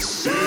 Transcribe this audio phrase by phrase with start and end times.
[0.00, 0.37] Shut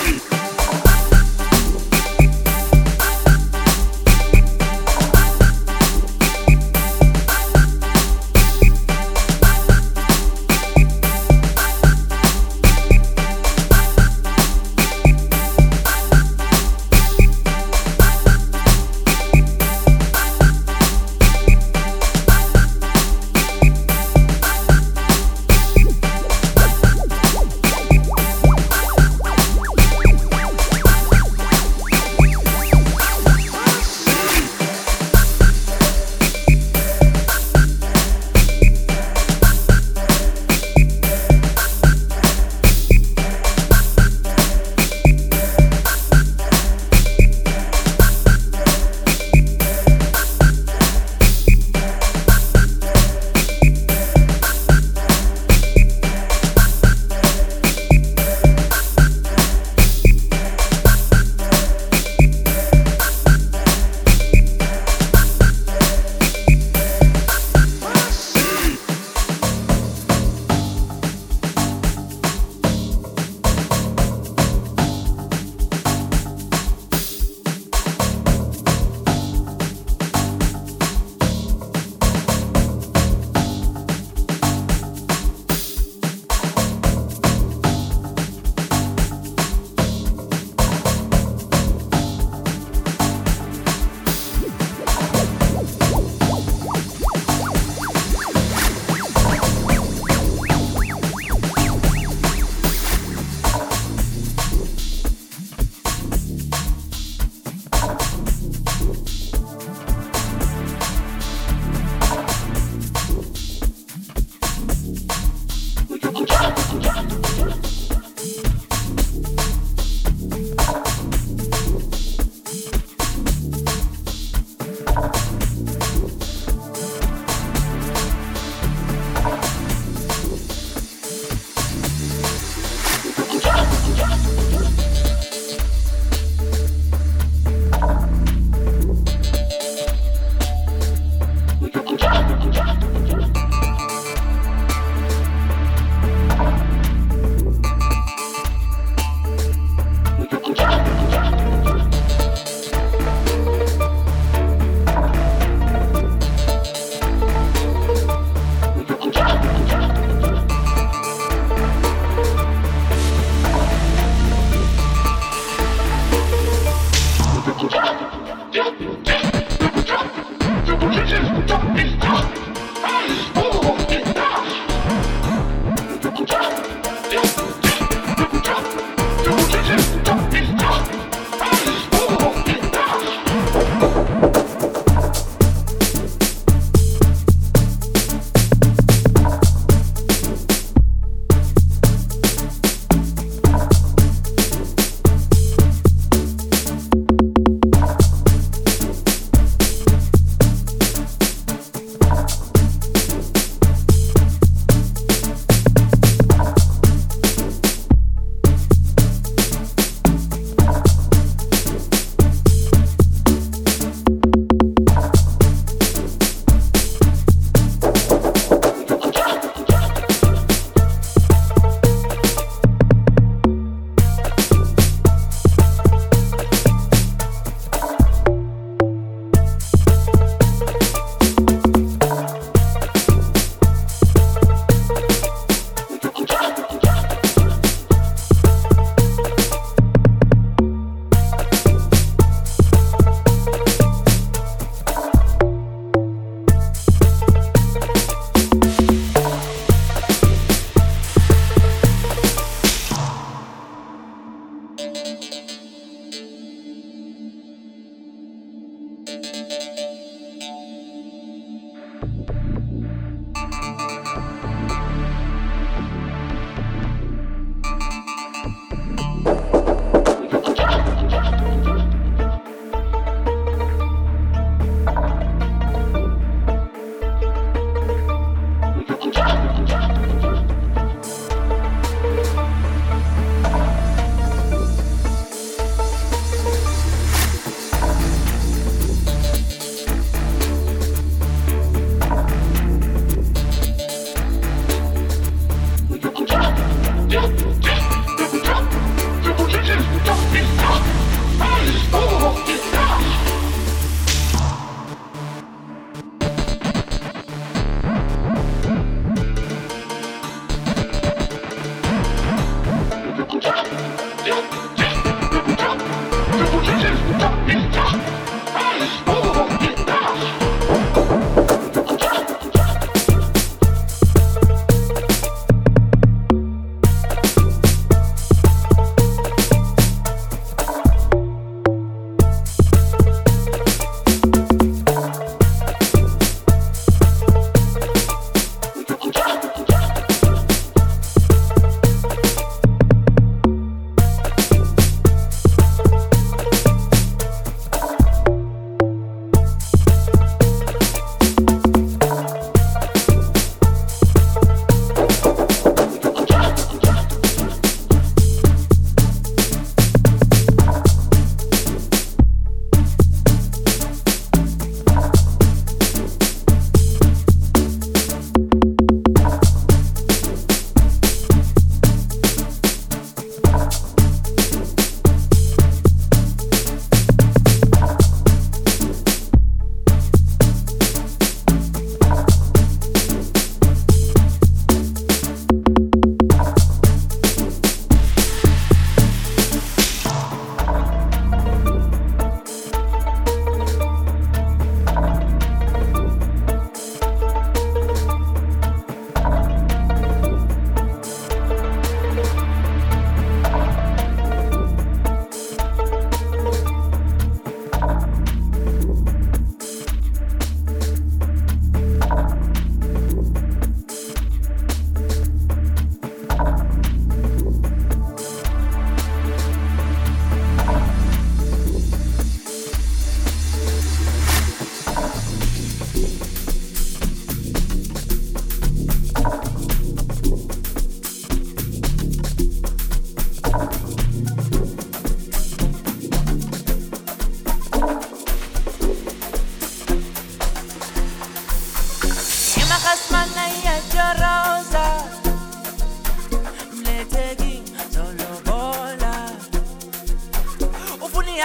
[176.42, 176.78] 了。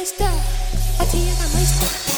[0.00, 0.32] mãe está,
[0.98, 2.09] a tia da mãe está.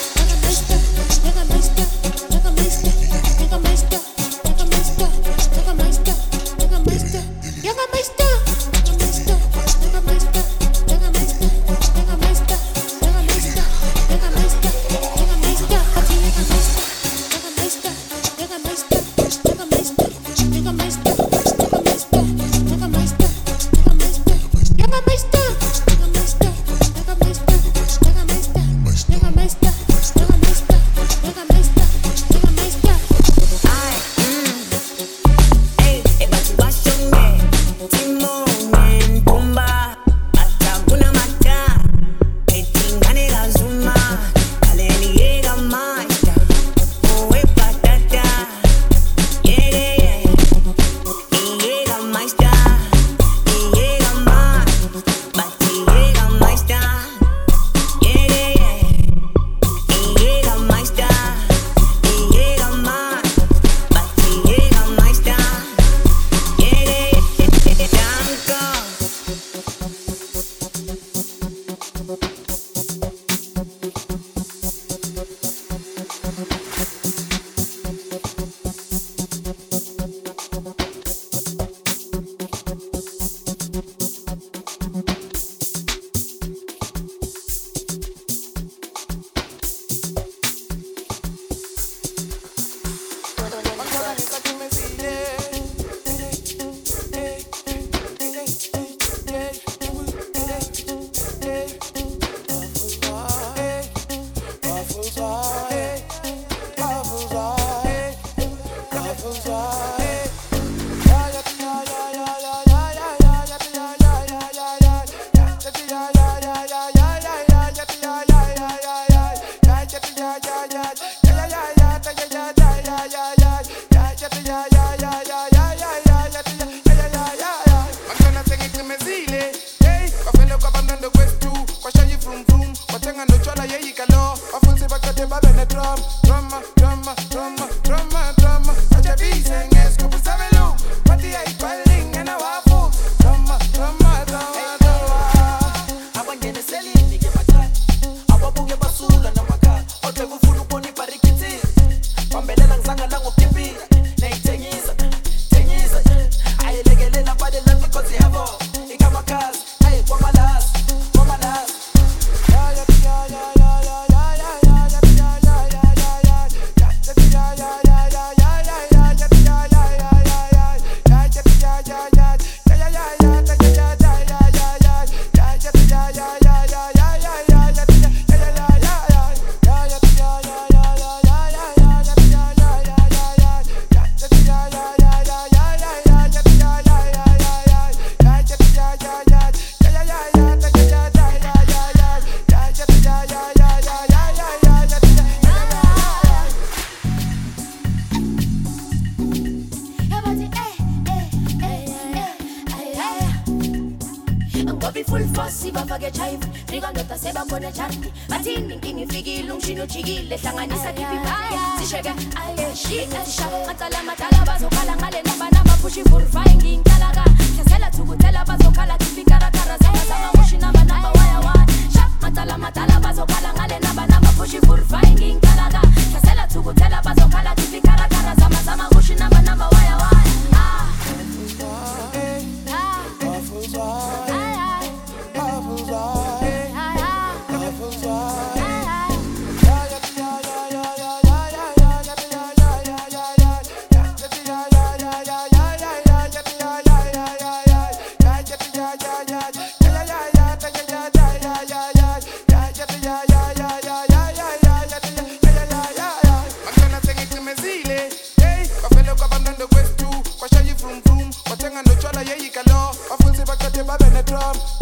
[263.84, 264.81] never been a club.